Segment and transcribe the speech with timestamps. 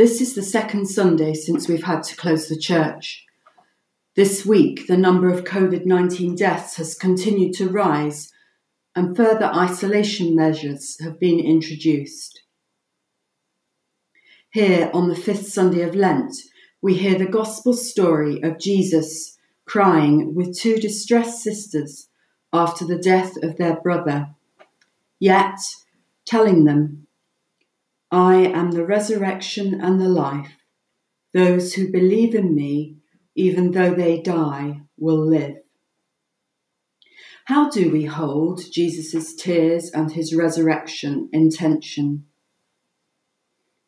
[0.00, 3.26] This is the second Sunday since we've had to close the church.
[4.16, 8.32] This week, the number of COVID 19 deaths has continued to rise,
[8.96, 12.40] and further isolation measures have been introduced.
[14.50, 16.34] Here, on the fifth Sunday of Lent,
[16.80, 19.36] we hear the Gospel story of Jesus
[19.66, 22.08] crying with two distressed sisters
[22.54, 24.28] after the death of their brother,
[25.18, 25.58] yet
[26.24, 27.06] telling them
[28.10, 30.56] I am the resurrection and the life.
[31.32, 32.96] Those who believe in me,
[33.36, 35.58] even though they die, will live.
[37.44, 42.26] How do we hold Jesus' tears and his resurrection in tension?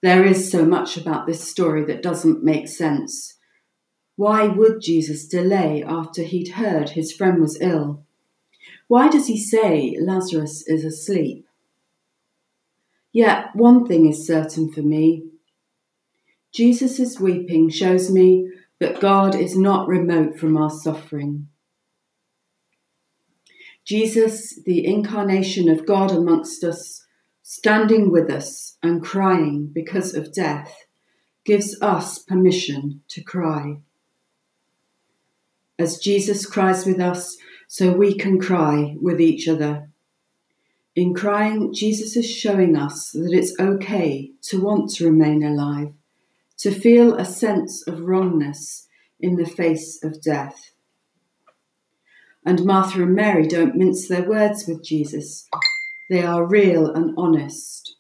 [0.02, 3.39] There is so much about this story that doesn't make sense.
[4.16, 8.05] Why would Jesus delay after he'd heard his friend was ill?
[8.89, 11.47] Why does he say Lazarus is asleep?
[13.12, 15.25] Yet one thing is certain for me.
[16.53, 18.50] Jesus' weeping shows me
[18.81, 21.48] that God is not remote from our suffering.
[23.84, 27.05] Jesus, the incarnation of God amongst us,
[27.42, 30.86] standing with us and crying because of death,
[31.45, 33.79] gives us permission to cry.
[35.79, 37.36] As Jesus cries with us,
[37.67, 39.89] so we can cry with each other.
[40.95, 45.95] In crying, Jesus is showing us that it's okay to want to remain alive,
[46.59, 50.73] to feel a sense of wrongness in the face of death.
[52.45, 55.48] And Martha and Mary don't mince their words with Jesus,
[56.11, 57.97] they are real and honest.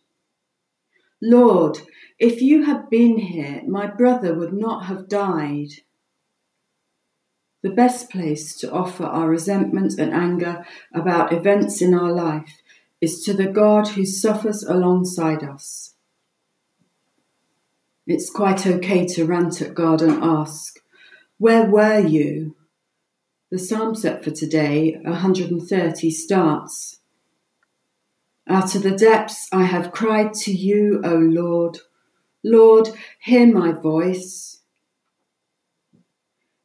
[1.22, 1.78] Lord,
[2.18, 5.68] if you had been here, my brother would not have died.
[7.62, 12.60] The best place to offer our resentment and anger about events in our life
[13.02, 15.96] is to the God who suffers alongside us.
[18.06, 20.78] It's quite okay to rant at God and ask,
[21.36, 22.56] Where were you?
[23.50, 27.00] The psalm set for today, 130, starts
[28.48, 31.78] Out of the depths I have cried to you, O Lord.
[32.44, 32.90] Lord,
[33.20, 34.60] hear my voice.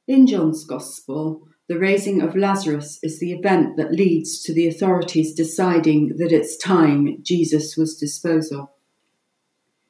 [0.08, 5.34] In John's Gospel, the raising of Lazarus is the event that leads to the authorities
[5.34, 8.70] deciding that it's time Jesus was disposed of.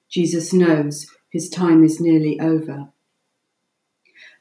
[0.09, 2.87] Jesus knows his time is nearly over.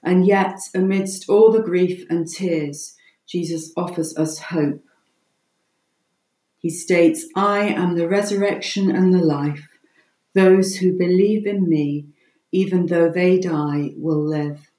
[0.02, 4.82] And yet, amidst all the grief and tears, Jesus offers us hope.
[6.56, 9.68] He states, I am the resurrection and the life.
[10.34, 12.06] Those who believe in me,
[12.50, 14.70] even though they die, will live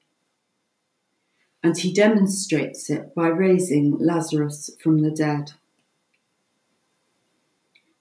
[1.62, 5.52] and he demonstrates it by raising Lazarus from the dead.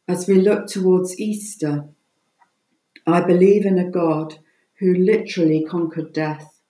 [0.08, 1.86] As we look towards Easter,
[3.06, 4.40] I believe in a God
[4.80, 6.62] who literally conquered death,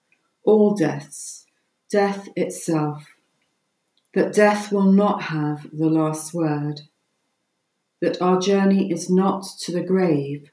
[0.43, 1.45] all deaths,
[1.89, 3.05] death itself,
[4.13, 6.81] that death will not have the last word,
[8.01, 10.49] that our journey is not to the grave,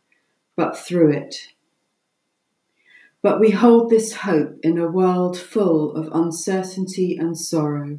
[0.56, 1.48] but through it
[3.24, 7.98] but we hold this hope in a world full of uncertainty and sorrow.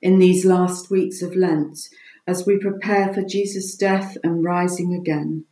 [0.00, 1.78] In these last weeks of Lent,
[2.26, 5.44] as we prepare for Jesus' death and rising again,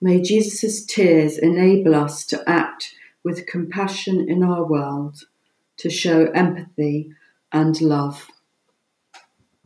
[0.00, 5.24] may Jesus' tears enable us to act with compassion in our world,
[5.76, 7.12] to show empathy
[7.52, 8.30] and love.